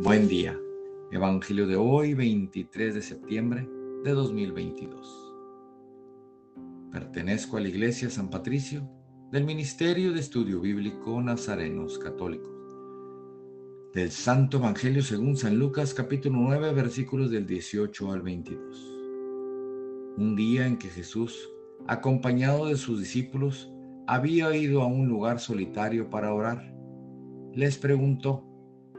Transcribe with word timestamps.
Buen 0.00 0.26
día. 0.26 0.58
Evangelio 1.12 1.68
de 1.68 1.76
hoy, 1.76 2.14
23 2.14 2.96
de 2.96 3.00
septiembre 3.00 3.68
de 4.02 4.10
2022. 4.10 5.32
Pertenezco 6.90 7.56
a 7.56 7.60
la 7.60 7.68
Iglesia 7.68 8.10
San 8.10 8.28
Patricio 8.28 8.90
del 9.30 9.44
Ministerio 9.44 10.12
de 10.12 10.18
Estudio 10.18 10.60
Bíblico 10.60 11.22
Nazarenos 11.22 11.96
Católicos. 12.00 12.50
Del 13.94 14.10
Santo 14.10 14.56
Evangelio 14.56 15.00
según 15.00 15.36
San 15.36 15.60
Lucas 15.60 15.94
capítulo 15.94 16.38
9 16.40 16.72
versículos 16.72 17.30
del 17.30 17.46
18 17.46 18.10
al 18.10 18.22
22. 18.22 18.76
Un 20.18 20.34
día 20.34 20.66
en 20.66 20.76
que 20.76 20.88
Jesús, 20.88 21.48
acompañado 21.86 22.66
de 22.66 22.76
sus 22.76 22.98
discípulos, 22.98 23.72
había 24.08 24.54
ido 24.56 24.82
a 24.82 24.86
un 24.86 25.06
lugar 25.06 25.38
solitario 25.38 26.10
para 26.10 26.34
orar, 26.34 26.74
les 27.54 27.78
preguntó, 27.78 28.53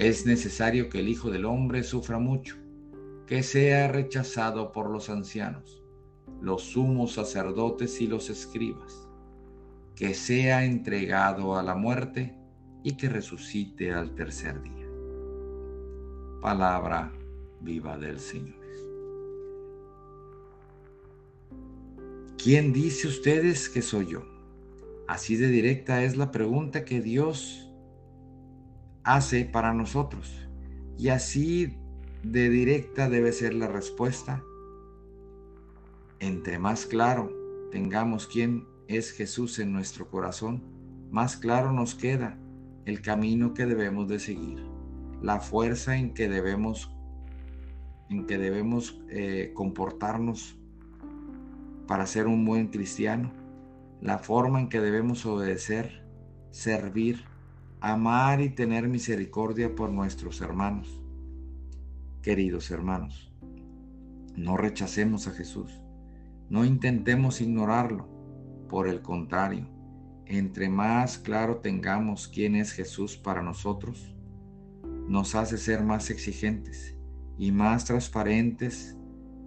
es 0.00 0.24
necesario 0.24 0.88
que 0.88 1.00
el 1.00 1.10
Hijo 1.10 1.30
del 1.30 1.44
Hombre 1.44 1.82
sufra 1.82 2.18
mucho, 2.18 2.56
que 3.26 3.42
sea 3.42 3.86
rechazado 3.86 4.72
por 4.72 4.88
los 4.88 5.10
ancianos, 5.10 5.82
los 6.40 6.62
sumos 6.62 7.12
sacerdotes 7.12 8.00
y 8.00 8.06
los 8.06 8.30
escribas, 8.30 9.06
que 9.94 10.14
sea 10.14 10.64
entregado 10.64 11.54
a 11.58 11.62
la 11.62 11.74
muerte 11.74 12.34
y 12.82 12.96
que 12.96 13.10
resucite 13.10 13.92
al 13.92 14.14
tercer 14.14 14.62
día. 14.62 14.88
Palabra 16.40 17.12
viva 17.60 17.98
del 17.98 18.18
Señor. 18.18 18.58
¿Quién 22.42 22.72
dice 22.72 23.06
ustedes 23.06 23.68
que 23.68 23.82
soy 23.82 24.06
yo? 24.06 24.22
Así 25.06 25.36
de 25.36 25.48
directa 25.48 26.02
es 26.04 26.16
la 26.16 26.30
pregunta 26.30 26.86
que 26.86 27.02
Dios 27.02 27.69
hace 29.04 29.44
para 29.44 29.72
nosotros. 29.74 30.48
Y 30.98 31.08
así 31.08 31.76
de 32.22 32.48
directa 32.50 33.08
debe 33.08 33.32
ser 33.32 33.54
la 33.54 33.68
respuesta. 33.68 34.42
Entre 36.18 36.58
más 36.58 36.86
claro 36.86 37.32
tengamos 37.70 38.26
quién 38.26 38.66
es 38.88 39.12
Jesús 39.12 39.58
en 39.58 39.72
nuestro 39.72 40.08
corazón, 40.10 40.62
más 41.10 41.36
claro 41.36 41.72
nos 41.72 41.94
queda 41.94 42.38
el 42.84 43.00
camino 43.00 43.54
que 43.54 43.66
debemos 43.66 44.08
de 44.08 44.18
seguir, 44.18 44.64
la 45.22 45.40
fuerza 45.40 45.96
en 45.96 46.12
que 46.12 46.28
debemos, 46.28 46.92
en 48.08 48.26
que 48.26 48.38
debemos 48.38 49.00
eh, 49.08 49.52
comportarnos 49.54 50.58
para 51.86 52.06
ser 52.06 52.26
un 52.26 52.44
buen 52.44 52.68
cristiano, 52.68 53.32
la 54.00 54.18
forma 54.18 54.60
en 54.60 54.68
que 54.68 54.80
debemos 54.80 55.24
obedecer, 55.26 56.04
servir, 56.50 57.24
amar 57.80 58.42
y 58.42 58.50
tener 58.50 58.88
misericordia 58.88 59.74
por 59.74 59.90
nuestros 59.90 60.40
hermanos. 60.42 61.00
Queridos 62.22 62.70
hermanos, 62.70 63.32
no 64.36 64.58
rechacemos 64.58 65.26
a 65.26 65.30
Jesús, 65.30 65.80
no 66.50 66.64
intentemos 66.64 67.40
ignorarlo, 67.40 68.08
por 68.68 68.86
el 68.86 69.00
contrario, 69.00 69.66
entre 70.26 70.68
más 70.68 71.18
claro 71.18 71.56
tengamos 71.56 72.28
quién 72.28 72.54
es 72.54 72.72
Jesús 72.72 73.16
para 73.16 73.42
nosotros, 73.42 74.14
nos 75.08 75.34
hace 75.34 75.56
ser 75.56 75.82
más 75.82 76.10
exigentes 76.10 76.96
y 77.38 77.50
más 77.50 77.86
transparentes 77.86 78.96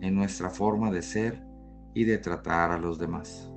en 0.01 0.15
nuestra 0.15 0.49
forma 0.49 0.91
de 0.91 1.03
ser 1.03 1.41
y 1.93 2.03
de 2.03 2.17
tratar 2.17 2.71
a 2.71 2.79
los 2.79 2.97
demás. 2.97 3.49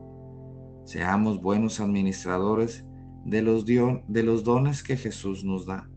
Seamos 0.85 1.41
buenos 1.41 1.81
administradores 1.81 2.85
de 3.27 3.43
los, 3.43 3.67
de 3.67 4.23
los 4.23 4.45
dones 4.45 4.85
que 4.85 4.97
Jesús 4.97 5.43
nos 5.45 5.67
da. 5.67 5.91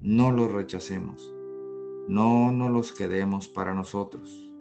No 0.00 0.30
los 0.30 0.52
rechacemos. 0.52 1.34
No 2.08 2.52
nos 2.52 2.70
los 2.70 2.92
quedemos 2.92 3.48
para 3.48 3.74
nosotros. 3.74 4.52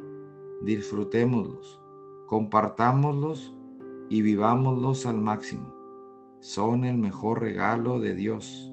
Disfrutémoslos, 0.63 1.79
compartámoslos 2.25 3.53
y 4.09 4.23
vivámoslos 4.23 5.05
al 5.05 5.21
máximo. 5.21 5.71
Son 6.39 6.83
el 6.83 6.97
mejor 6.97 7.41
regalo 7.41 7.99
de 7.99 8.15
Dios. 8.15 8.71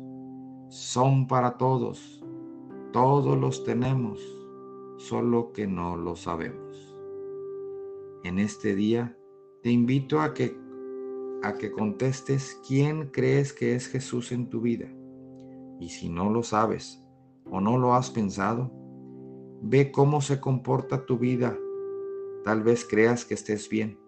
Son 0.70 1.26
para 1.26 1.58
todos. 1.58 2.24
Todos 2.92 3.38
los 3.38 3.64
tenemos, 3.64 4.18
solo 4.96 5.52
que 5.52 5.66
no 5.66 5.96
lo 5.96 6.16
sabemos. 6.16 6.96
En 8.24 8.38
este 8.38 8.74
día 8.74 9.16
te 9.62 9.70
invito 9.70 10.20
a 10.22 10.32
que 10.32 10.56
a 11.42 11.54
que 11.54 11.70
contestes 11.70 12.60
quién 12.66 13.10
crees 13.10 13.52
que 13.52 13.74
es 13.74 13.86
Jesús 13.88 14.32
en 14.32 14.48
tu 14.48 14.60
vida. 14.60 14.88
Y 15.80 15.88
si 15.88 16.08
no 16.08 16.30
lo 16.30 16.42
sabes 16.42 17.02
o 17.50 17.60
no 17.60 17.78
lo 17.78 17.94
has 17.94 18.10
pensado, 18.10 18.70
ve 19.62 19.90
cómo 19.90 20.20
se 20.20 20.40
comporta 20.40 21.06
tu 21.06 21.18
vida. 21.18 21.58
Tal 22.44 22.62
vez 22.62 22.84
creas 22.84 23.24
que 23.24 23.34
estés 23.34 23.68
bien. 23.68 23.98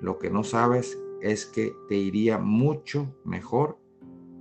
Lo 0.00 0.18
que 0.18 0.30
no 0.30 0.44
sabes 0.44 0.98
es 1.20 1.46
que 1.46 1.72
te 1.88 1.96
iría 1.96 2.38
mucho 2.38 3.16
mejor 3.24 3.78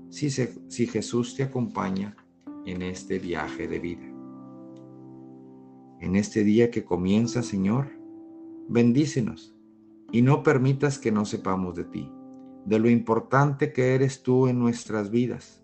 si, 0.10 0.30
si 0.30 0.88
Jesús 0.88 1.36
te 1.36 1.44
acompaña 1.44 2.16
en 2.66 2.82
este 2.82 3.20
viaje 3.20 3.68
de 3.68 3.80
vida. 3.80 4.06
En 6.00 6.16
este 6.16 6.44
día 6.44 6.70
que 6.70 6.84
comienza, 6.84 7.42
Señor, 7.42 7.88
bendícenos 8.68 9.56
y 10.14 10.22
no 10.22 10.44
permitas 10.44 11.00
que 11.00 11.12
no 11.12 11.26
sepamos 11.26 11.74
de 11.74 11.86
ti, 11.86 12.10
de 12.66 12.78
lo 12.78 12.88
importante 12.88 13.74
que 13.74 13.96
eres 13.96 14.22
tú 14.22 14.48
en 14.48 14.60
nuestras 14.60 15.10
vidas, 15.10 15.64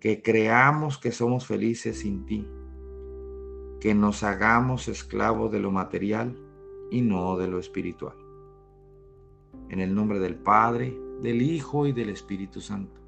que 0.00 0.22
creamos 0.22 0.98
que 0.98 1.12
somos 1.12 1.46
felices 1.46 2.00
sin 2.00 2.26
ti, 2.26 2.48
que 3.80 3.94
nos 3.94 4.24
hagamos 4.24 4.88
esclavos 4.88 5.52
de 5.52 5.60
lo 5.60 5.70
material 5.70 6.36
y 6.90 7.00
no 7.00 7.36
de 7.36 7.46
lo 7.46 7.60
espiritual. 7.60 8.16
En 9.68 9.78
el 9.78 9.94
nombre 9.94 10.18
del 10.18 10.34
Padre, 10.34 10.98
del 11.22 11.40
Hijo 11.40 11.86
y 11.86 11.92
del 11.92 12.08
Espíritu 12.08 12.60
Santo. 12.60 13.00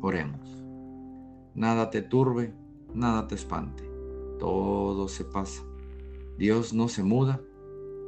Oremos. 0.00 0.64
Nada 1.54 1.90
te 1.90 2.00
turbe, 2.00 2.54
nada 2.94 3.28
te 3.28 3.34
espante, 3.34 3.84
todo 4.38 5.06
se 5.06 5.26
pasa. 5.26 5.62
Dios 6.38 6.72
no 6.72 6.88
se 6.88 7.02
muda 7.02 7.42